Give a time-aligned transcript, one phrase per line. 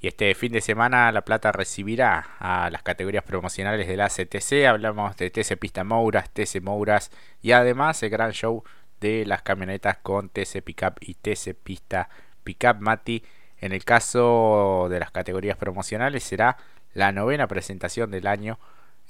[0.00, 4.66] Y este fin de semana La Plata recibirá a las categorías promocionales de la CTC.
[4.66, 7.10] Hablamos de TC Pista Mouras, TC Mouras
[7.42, 8.64] y además el gran show
[9.00, 12.08] de las camionetas con TC Pickup y TC Pista
[12.44, 13.22] Pickup Mati.
[13.58, 16.56] En el caso de las categorías promocionales será
[16.94, 18.58] la novena presentación del año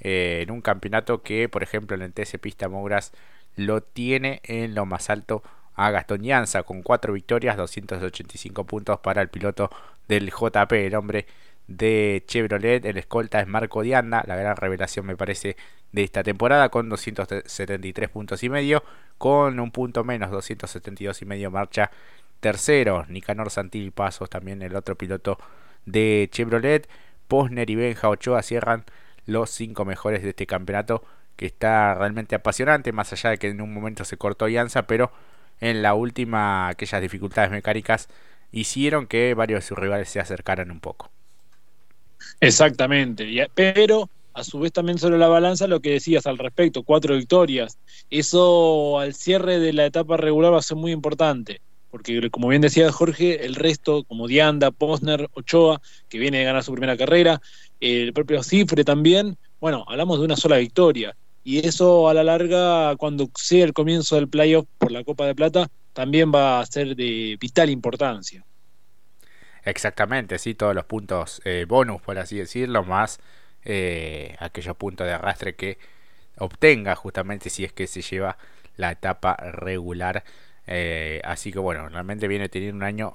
[0.01, 3.13] eh, en un campeonato que, por ejemplo, en el TC Pista Mouras
[3.55, 5.41] lo tiene en lo más alto
[5.75, 6.21] a Gastón
[6.65, 9.69] con cuatro victorias, 285 puntos para el piloto
[10.07, 11.25] del JP, el hombre
[11.67, 15.55] de Chevrolet, el escolta es Marco Dianda, la gran revelación me parece
[15.91, 18.83] de esta temporada con 273 puntos y medio,
[19.17, 21.91] con un punto menos 272 y medio marcha
[22.39, 25.37] tercero, Nicanor Santilli Pasos también el otro piloto
[25.85, 26.89] de Chevrolet,
[27.27, 28.83] Posner y Benja Ochoa cierran
[29.25, 31.03] los cinco mejores de este campeonato
[31.35, 35.11] que está realmente apasionante, más allá de que en un momento se cortó Yanza, pero
[35.61, 38.09] en la última aquellas dificultades mecánicas
[38.51, 41.09] hicieron que varios de sus rivales se acercaran un poco.
[42.39, 47.15] Exactamente, pero a su vez también sobre la balanza lo que decías al respecto, cuatro
[47.15, 47.77] victorias.
[48.09, 52.61] Eso al cierre de la etapa regular va a ser muy importante, porque como bien
[52.61, 57.41] decía Jorge, el resto, como Dianda, Posner, Ochoa, que viene de ganar su primera carrera,
[57.79, 61.15] el propio Cifre también, bueno, hablamos de una sola victoria.
[61.43, 65.35] Y eso a la larga, cuando sea el comienzo del playoff por la Copa de
[65.35, 68.45] Plata, también va a ser de vital importancia.
[69.63, 73.19] Exactamente, sí, todos los puntos eh, bonus, por así decirlo, más
[73.63, 75.77] eh, aquellos puntos de arrastre que
[76.37, 78.37] obtenga justamente si es que se lleva
[78.77, 80.23] la etapa regular.
[80.67, 83.13] Eh, así que bueno, realmente viene teniendo un año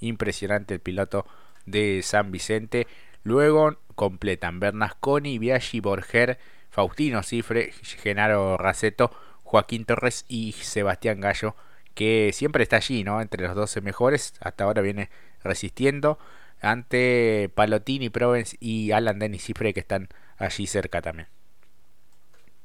[0.00, 1.26] impresionante el piloto
[1.66, 2.86] de San Vicente.
[3.22, 6.38] Luego completan Bernasconi, Biaggi, Borger,
[6.76, 9.10] Faustino Cifre, Genaro Raceto,
[9.44, 11.56] Joaquín Torres y Sebastián Gallo,
[11.94, 13.22] que siempre está allí, ¿no?
[13.22, 14.34] Entre los 12 mejores.
[14.40, 15.08] Hasta ahora viene
[15.42, 16.18] resistiendo
[16.60, 21.28] ante Palotini, Provence y Alan Dennis Cifre que están allí cerca también.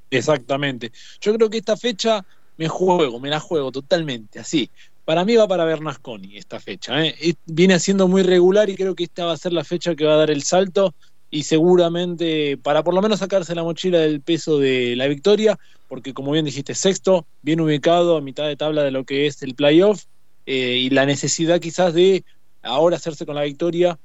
[0.09, 0.91] Exactamente.
[1.21, 2.25] Yo creo que esta fecha
[2.57, 4.69] me juego, me la juego totalmente, así.
[5.05, 7.01] Para mí va para Bernasconi esta fecha.
[7.01, 7.35] ¿eh?
[7.45, 10.15] Viene siendo muy regular y creo que esta va a ser la fecha que va
[10.15, 10.93] a dar el salto
[11.31, 16.13] y seguramente para por lo menos sacarse la mochila del peso de la victoria, porque
[16.13, 19.55] como bien dijiste, sexto, bien ubicado a mitad de tabla de lo que es el
[19.55, 20.03] playoff
[20.45, 22.25] eh, y la necesidad quizás de
[22.61, 23.97] ahora hacerse con la victoria,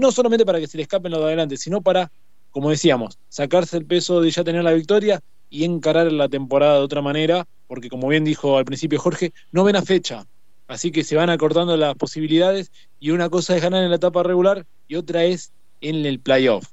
[0.00, 2.12] no solamente para que se le escapen los de adelante, sino para,
[2.50, 6.84] como decíamos, sacarse el peso de ya tener la victoria y encarar la temporada de
[6.84, 10.26] otra manera, porque como bien dijo al principio Jorge, no ven a fecha,
[10.68, 14.22] así que se van acortando las posibilidades y una cosa es ganar en la etapa
[14.22, 16.66] regular y otra es en el playoff.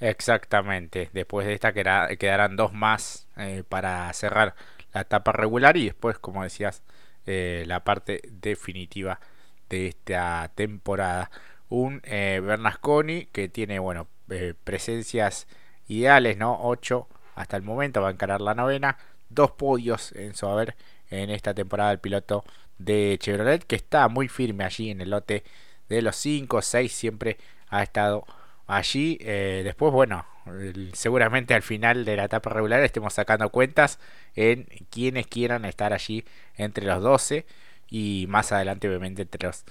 [0.00, 4.56] Exactamente, después de esta quedarán dos más eh, para cerrar
[4.92, 6.82] la etapa regular y después, como decías,
[7.26, 9.20] eh, la parte definitiva
[9.68, 11.30] de esta temporada.
[11.68, 14.08] Un eh, Bernasconi que tiene, bueno,
[14.64, 15.46] presencias
[15.86, 16.58] ideales, ¿no?
[16.62, 18.98] 8 hasta el momento, va a encarar la novena.
[19.30, 20.76] Dos podios en su haber
[21.10, 22.44] en esta temporada el piloto
[22.78, 25.44] de Chevrolet, que está muy firme allí en el lote
[25.88, 27.38] de los 5, 6, siempre
[27.72, 28.24] ha estado
[28.68, 29.18] allí.
[29.20, 30.24] Eh, después, bueno,
[30.92, 33.98] seguramente al final de la etapa regular estemos sacando cuentas
[34.36, 36.24] en quienes quieran estar allí
[36.56, 37.46] entre los 12
[37.88, 39.64] y más adelante obviamente entre los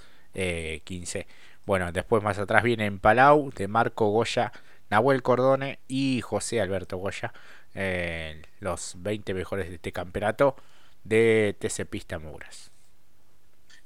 [0.84, 1.18] 15.
[1.18, 1.26] Eh,
[1.64, 4.52] bueno, después más atrás vienen Palau, de Marco Goya,
[4.90, 7.32] Nahuel Cordone y José Alberto Goya,
[7.74, 10.56] eh, los 20 mejores de este campeonato
[11.04, 12.72] de TC Pista Muras.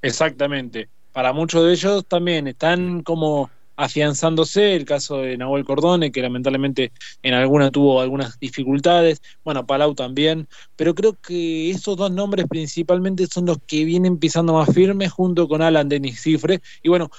[0.00, 0.88] Exactamente.
[1.12, 6.92] Para muchos de ellos también están como afianzándose, el caso de Nahuel Cordone, que lamentablemente
[7.22, 13.26] en alguna tuvo algunas dificultades, bueno, Palau también, pero creo que esos dos nombres principalmente
[13.26, 17.10] son los que vienen pisando más firmes junto con Alan Denis Cifre, y bueno,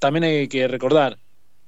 [0.00, 1.18] también hay que recordar,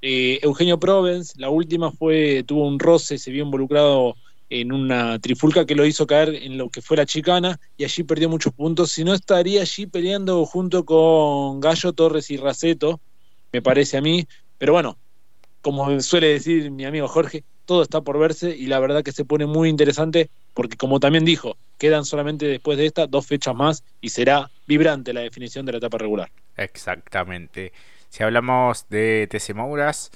[0.02, 4.14] eh, Eugenio Provence, la última fue, tuvo un roce, se vio involucrado
[4.48, 8.02] en una trifulca que lo hizo caer en lo que fue la chicana y allí
[8.02, 13.00] perdió muchos puntos, si no estaría allí peleando junto con Gallo Torres y Raceto,
[13.52, 14.26] me parece a mí.
[14.58, 14.98] Pero bueno,
[15.62, 19.24] como suele decir mi amigo Jorge, todo está por verse y la verdad que se
[19.24, 23.84] pone muy interesante porque como también dijo, quedan solamente después de esta dos fechas más
[24.00, 26.30] y será vibrante la definición de la etapa regular.
[26.56, 27.72] Exactamente.
[28.08, 30.10] Si hablamos de TC Mouras,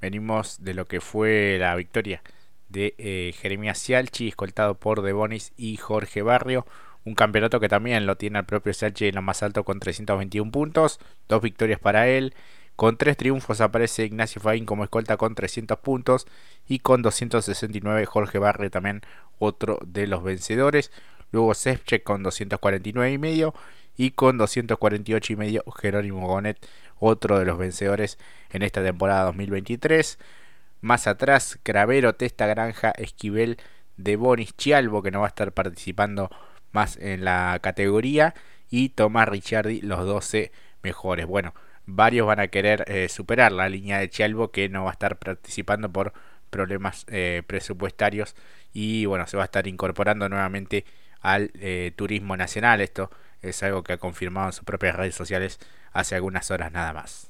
[0.00, 2.22] venimos de lo que fue la victoria
[2.68, 6.64] de eh, Jeremías Cialchi, escoltado por Debonis y Jorge Barrio.
[7.04, 10.52] Un campeonato que también lo tiene el propio Cialchi en lo más alto con 321
[10.52, 12.34] puntos, dos victorias para él
[12.80, 16.26] con tres triunfos aparece Ignacio Faín como escolta con 300 puntos
[16.66, 19.02] y con 269 Jorge Barre también
[19.38, 20.90] otro de los vencedores.
[21.30, 23.52] Luego Sefchek con 249 y medio
[23.98, 26.56] y con 248 y medio Jerónimo Gonet
[26.98, 28.16] otro de los vencedores
[28.48, 30.18] en esta temporada 2023.
[30.80, 33.58] Más atrás, Cravero, Testa, Granja, Esquivel,
[33.98, 36.30] De Bonis, Chialvo, que no va a estar participando
[36.72, 38.32] más en la categoría.
[38.70, 40.50] Y Tomás Ricciardi, los 12
[40.82, 41.26] mejores.
[41.26, 41.52] Bueno,
[41.94, 45.18] varios van a querer eh, superar la línea de Chialvo, que no va a estar
[45.18, 46.12] participando por
[46.50, 48.36] problemas eh, presupuestarios.
[48.72, 50.84] Y bueno, se va a estar incorporando nuevamente
[51.20, 52.80] al eh, turismo nacional.
[52.80, 53.10] Esto
[53.42, 55.58] es algo que ha confirmado en sus propias redes sociales
[55.92, 57.29] hace algunas horas nada más.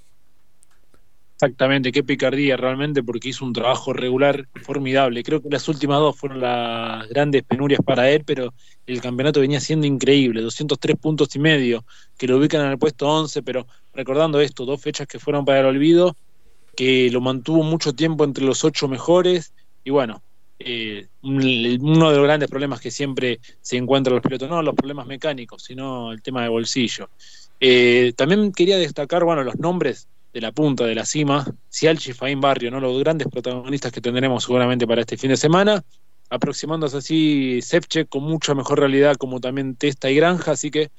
[1.43, 5.23] Exactamente, qué picardía realmente porque hizo un trabajo regular formidable.
[5.23, 8.53] Creo que las últimas dos fueron las grandes penurias para él, pero
[8.85, 11.87] el campeonato venía siendo increíble, 203 puntos y medio,
[12.19, 15.61] que lo ubican en el puesto 11, pero recordando esto, dos fechas que fueron para
[15.61, 16.15] el olvido,
[16.77, 20.23] que lo mantuvo mucho tiempo entre los ocho mejores, y bueno,
[20.59, 25.07] eh, uno de los grandes problemas que siempre se encuentran los pilotos, no los problemas
[25.07, 27.09] mecánicos, sino el tema de bolsillo.
[27.59, 32.41] Eh, también quería destacar, bueno, los nombres de la punta, de la cima, Cialchi, Faín
[32.41, 32.81] Barrio, ¿no?
[32.81, 35.83] los grandes protagonistas que tendremos seguramente para este fin de semana,
[36.29, 40.91] aproximándose así Sepche con mucha mejor realidad como también Testa y Granja, así que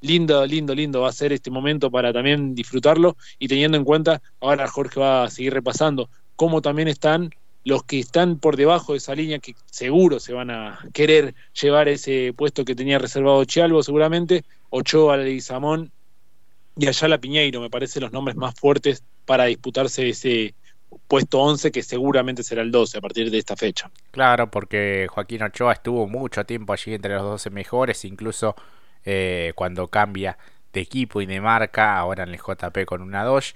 [0.00, 4.22] lindo, lindo, lindo va a ser este momento para también disfrutarlo y teniendo en cuenta,
[4.40, 7.30] ahora Jorge va a seguir repasando cómo también están
[7.64, 11.88] los que están por debajo de esa línea que seguro se van a querer llevar
[11.88, 15.92] ese puesto que tenía reservado Chialvo seguramente, Ochoa, Leguizamón
[16.80, 20.54] y Ayala Piñeiro, me parece los nombres más fuertes para disputarse ese
[21.06, 23.90] puesto 11 que seguramente será el 12 a partir de esta fecha.
[24.10, 28.56] Claro, porque Joaquín Ochoa estuvo mucho tiempo allí entre los 12 mejores, incluso
[29.04, 30.38] eh, cuando cambia
[30.72, 33.54] de equipo y de marca, ahora en el JP con una Dodge,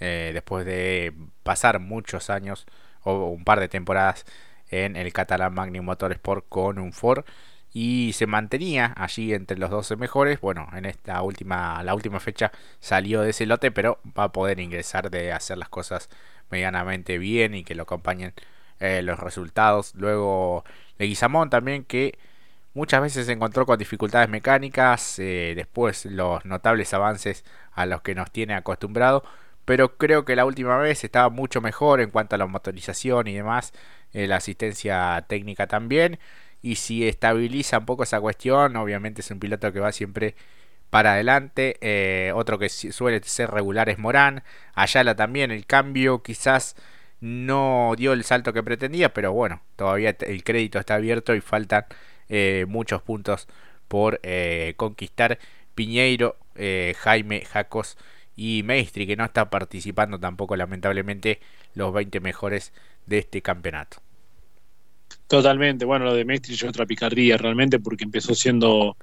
[0.00, 2.66] eh, después de pasar muchos años
[3.04, 4.24] o un par de temporadas
[4.68, 7.24] en el Catalan Magnum Motorsport con un Ford
[7.74, 10.40] y se mantenía allí entre los 12 mejores.
[10.40, 14.60] Bueno, en esta última, la última fecha salió de ese lote, pero va a poder
[14.60, 16.08] ingresar de hacer las cosas
[16.50, 18.32] medianamente bien y que lo acompañen
[18.80, 19.94] eh, los resultados.
[19.96, 20.64] Luego
[20.98, 22.16] Leguizamón también que
[22.74, 28.14] muchas veces se encontró con dificultades mecánicas, eh, después los notables avances a los que
[28.14, 29.24] nos tiene acostumbrado,
[29.64, 33.34] pero creo que la última vez estaba mucho mejor en cuanto a la motorización y
[33.34, 33.72] demás,
[34.12, 36.18] eh, la asistencia técnica también
[36.64, 40.34] y si estabiliza un poco esa cuestión, obviamente es un piloto que va siempre
[40.88, 41.76] para adelante.
[41.82, 44.42] Eh, otro que suele ser regular es Morán.
[44.74, 46.74] Ayala también, el cambio quizás
[47.20, 51.84] no dio el salto que pretendía, pero bueno, todavía el crédito está abierto y faltan
[52.30, 53.46] eh, muchos puntos
[53.86, 55.38] por eh, conquistar.
[55.74, 56.38] Piñeiro,
[56.96, 57.98] Jaime, Jacos
[58.36, 61.40] y Maestri, que no está participando tampoco lamentablemente
[61.74, 62.72] los 20 mejores
[63.06, 63.98] de este campeonato.
[65.26, 68.96] Totalmente, bueno, lo de Mestre es otra picardía realmente porque empezó siendo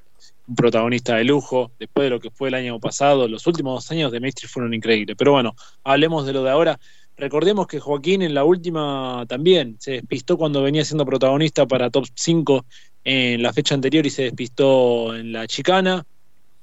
[0.47, 3.91] un protagonista de lujo, después de lo que fue el año pasado, los últimos dos
[3.91, 6.79] años de Mestre fueron increíbles, pero bueno, hablemos de lo de ahora.
[7.18, 12.06] Recordemos que Joaquín en la última también se despistó cuando venía siendo protagonista para Top
[12.15, 12.65] 5
[13.03, 16.06] en la fecha anterior y se despistó en la chicana.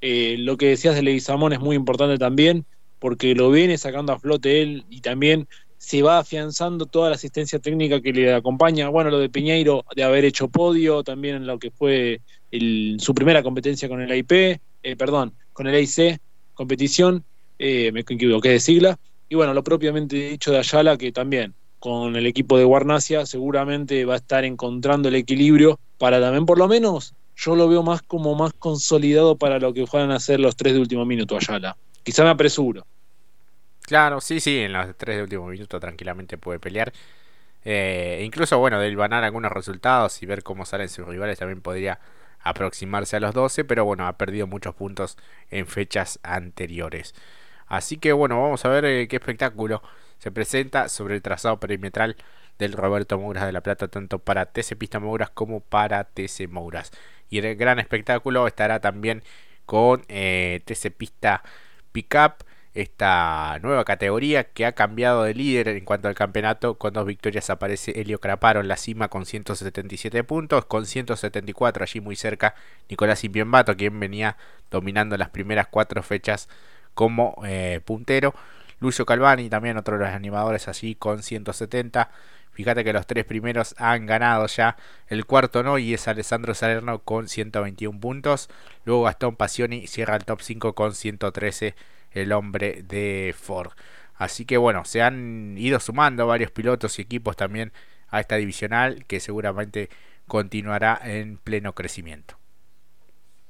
[0.01, 2.65] Eh, lo que decías de Leguizamón es muy importante también,
[2.99, 5.47] porque lo viene sacando a flote él y también
[5.79, 8.89] se va afianzando toda la asistencia técnica que le acompaña.
[8.89, 12.21] Bueno, lo de Piñeiro de haber hecho podio, también en lo que fue
[12.99, 16.19] su primera competencia con el AIP, eh, perdón, con el AIC,
[16.55, 17.25] competición,
[17.59, 18.99] eh, me equivoqué de sigla.
[19.29, 24.05] Y bueno, lo propiamente dicho de Ayala, que también con el equipo de Guarnacia seguramente
[24.05, 28.03] va a estar encontrando el equilibrio para también, por lo menos, yo lo veo más
[28.03, 31.77] como más consolidado para lo que puedan hacer los tres de último minuto Ayala.
[32.03, 32.85] Quizá me apresuro.
[33.89, 36.93] Claro, sí, sí, en los tres de último minuto tranquilamente puede pelear.
[37.65, 41.99] Eh, incluso, bueno, del ganar algunos resultados y ver cómo salen sus rivales también podría
[42.41, 45.17] aproximarse a los 12, pero bueno, ha perdido muchos puntos
[45.51, 47.15] en fechas anteriores.
[47.67, 49.83] Así que bueno, vamos a ver eh, qué espectáculo
[50.19, 52.17] se presenta sobre el trazado perimetral
[52.59, 56.93] del Roberto Mouras de la Plata, tanto para TC Pista Mouras como para TC Mouras.
[57.31, 59.23] Y el gran espectáculo estará también
[59.67, 61.43] con eh, TC Pista
[61.93, 66.79] Pickup esta nueva categoría que ha cambiado de líder en cuanto al campeonato.
[66.79, 72.01] Con dos victorias aparece Helio Craparo en la cima con 177 puntos, con 174 allí
[72.01, 72.55] muy cerca
[72.89, 74.37] Nicolás Impiembato, quien venía
[74.71, 76.49] dominando las primeras cuatro fechas
[76.95, 78.35] como eh, puntero.
[78.81, 82.11] Lucio Calvani, también otro de los animadores allí con 170.
[82.59, 84.77] Fíjate que los tres primeros han ganado ya.
[85.07, 88.51] El cuarto no y es Alessandro Salerno con 121 puntos.
[88.85, 91.77] Luego Gastón Passioni cierra el top 5 con 113
[92.19, 93.71] el hombre de Ford.
[94.17, 97.73] Así que bueno, se han ido sumando varios pilotos y equipos también
[98.09, 99.91] a esta divisional que seguramente
[100.27, 102.37] continuará en pleno crecimiento.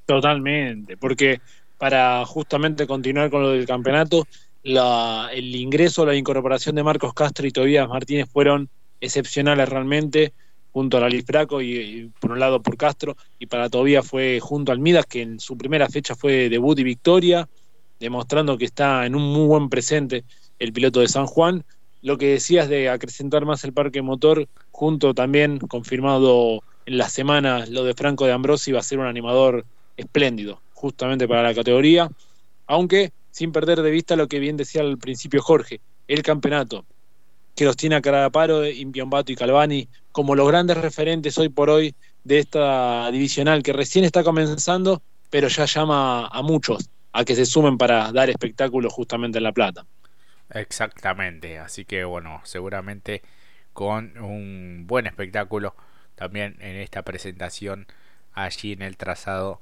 [0.06, 1.40] Totalmente, porque
[1.76, 4.26] para justamente continuar con lo del campeonato,
[4.62, 8.68] el ingreso, la incorporación de Marcos Castro y Tobías Martínez fueron
[9.00, 10.32] excepcionales realmente,
[10.72, 14.72] junto a la Braco y, por un lado por Castro, y para Tobías fue junto
[14.72, 17.48] al Midas, que en su primera fecha fue debut y victoria,
[18.00, 20.24] demostrando que está en un muy buen presente
[20.58, 21.64] el piloto de San Juan.
[22.02, 27.66] Lo que decías de acrecentar más el parque motor, junto también confirmado en la semana
[27.66, 29.64] lo de Franco de Ambrosi, va a ser un animador
[29.96, 32.08] espléndido, justamente para la categoría,
[32.66, 36.84] aunque sin perder de vista lo que bien decía al principio Jorge, el campeonato,
[37.54, 41.94] que los tiene a Caraparo, Impiombato y Calvani como los grandes referentes hoy por hoy
[42.22, 46.88] de esta divisional que recién está comenzando, pero ya llama a muchos
[47.18, 49.86] a que se sumen para dar espectáculo justamente en La Plata.
[50.50, 53.22] Exactamente, así que bueno, seguramente
[53.72, 55.74] con un buen espectáculo
[56.14, 57.88] también en esta presentación
[58.34, 59.58] allí en el trazado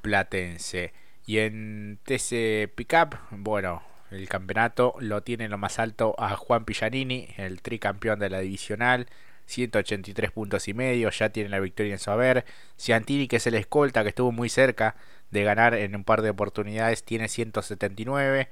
[0.00, 0.94] platense.
[1.26, 7.28] Y en TC Pickup, bueno, el campeonato lo tiene lo más alto a Juan Pillanini,
[7.36, 9.08] el tricampeón de la divisional,
[9.46, 12.44] 183 puntos y medio, ya tiene la victoria en su haber.
[12.78, 14.96] Ciantini, que es el escolta, que estuvo muy cerca
[15.30, 18.48] de ganar en un par de oportunidades, tiene 179.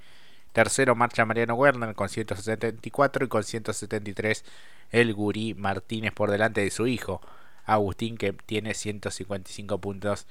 [0.52, 4.44] Tercero marcha Mariano Werner con 174 y con 173
[4.90, 7.22] el Gurí Martínez por delante de su hijo
[7.64, 10.26] Agustín que tiene 155 puntos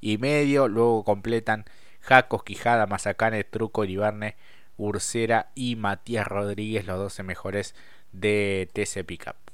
[0.00, 0.68] y medio.
[0.68, 1.64] Luego completan
[2.00, 4.36] Jacos, Quijada, Mazacane, Truco, Iribarne,
[4.76, 7.74] Ursera y Matías Rodríguez, los 12 mejores
[8.12, 9.45] de TC Pickup.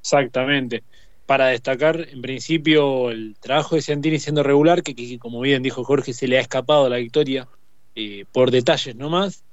[0.00, 0.82] Exactamente.
[1.26, 6.12] Para destacar, en principio, el trabajo de Ciantini siendo regular, que, como bien dijo Jorge,
[6.12, 7.48] se le ha escapado la victoria
[7.94, 9.44] eh, por detalles nomás.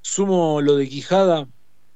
[0.00, 1.46] Sumo lo de Quijada,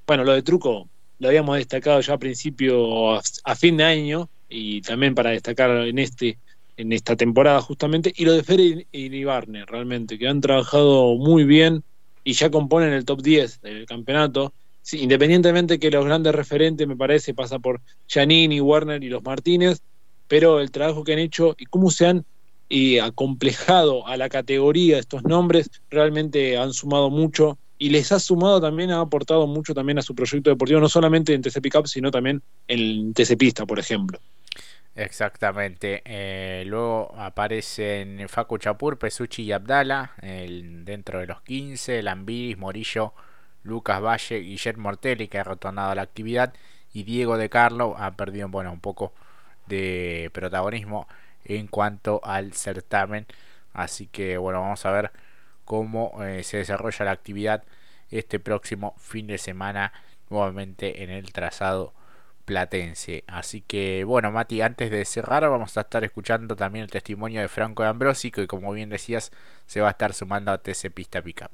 [0.06, 4.80] bueno, lo de Truco lo habíamos destacado ya a principio, a fin de año, y
[4.82, 6.38] también para destacar en este
[6.76, 8.60] en esta temporada justamente, y lo de Fer
[8.92, 11.82] y Barney realmente, que han trabajado muy bien
[12.22, 14.54] y ya componen el top 10 del campeonato.
[14.92, 19.80] Independientemente que los grandes referentes, me parece, pasa por Janini, Werner y los Martínez,
[20.26, 22.24] pero el trabajo que han hecho y cómo se han
[22.68, 28.60] y acomplejado a la categoría estos nombres, realmente han sumado mucho y les ha sumado
[28.60, 32.10] también, ha aportado mucho también a su proyecto deportivo, no solamente en TC Pickup, sino
[32.10, 34.18] también en TC Pista, por ejemplo.
[34.94, 36.02] Exactamente.
[36.04, 42.02] Eh, luego aparecen Facu Chapur, Pesuchi y Abdala dentro de los 15.
[42.02, 43.14] Lambiris, Morillo,
[43.62, 46.54] Lucas Valle, Guillermo Mortelli que ha retornado a la actividad.
[46.92, 49.12] Y Diego de Carlo ha perdido bueno, un poco
[49.66, 51.06] de protagonismo
[51.44, 53.26] en cuanto al certamen.
[53.72, 55.12] Así que bueno, vamos a ver
[55.64, 57.64] cómo eh, se desarrolla la actividad
[58.10, 59.92] este próximo fin de semana
[60.30, 61.92] nuevamente en el trazado
[62.48, 63.24] platense.
[63.26, 67.48] Así que bueno, Mati, antes de cerrar vamos a estar escuchando también el testimonio de
[67.48, 69.32] Franco de Ambrosi, que como bien decías,
[69.66, 71.50] se va a estar sumando a TC Pista Pickup.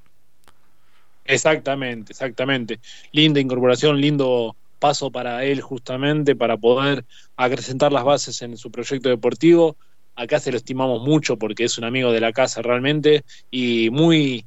[1.25, 2.81] Exactamente, exactamente.
[3.13, 7.05] Linda incorporación, lindo paso para él justamente para poder
[7.37, 9.77] acrecentar las bases en su proyecto deportivo.
[10.15, 14.45] Acá se lo estimamos mucho porque es un amigo de la casa realmente y muy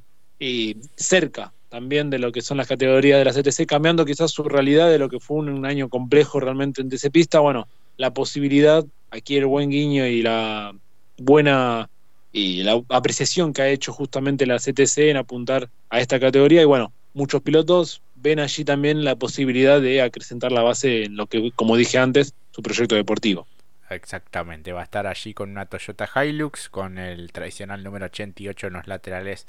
[0.96, 4.88] cerca también de lo que son las categorías de la CTC, cambiando quizás su realidad
[4.88, 7.40] de lo que fue un, año complejo realmente en TC Pista.
[7.40, 10.72] Bueno, la posibilidad, aquí el buen guiño y la
[11.18, 11.90] buena
[12.32, 16.62] y la apreciación que ha hecho justamente la CTC en apuntar a esta categoría.
[16.62, 21.26] Y bueno, muchos pilotos ven allí también la posibilidad de acrecentar la base en lo
[21.26, 23.46] que, como dije antes, su proyecto deportivo.
[23.90, 28.72] Exactamente, va a estar allí con una Toyota Hilux, con el tradicional número 88 en
[28.74, 29.46] los laterales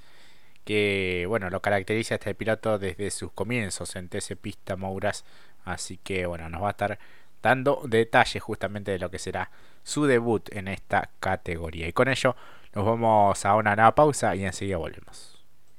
[0.69, 5.25] que bueno lo caracteriza este piloto desde sus comienzos en TC Pista Mouras
[5.65, 6.99] así que bueno nos va a estar
[7.41, 9.49] dando detalles justamente de lo que será
[9.83, 12.35] su debut en esta categoría y con ello
[12.73, 15.38] nos vamos a una nueva pausa y enseguida volvemos